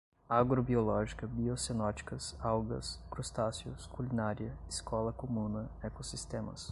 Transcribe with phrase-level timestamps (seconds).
[0.27, 6.69] agro-biológica, biocenóticas, algas, crustáceos, culinária, escola-comuna, ecossistemas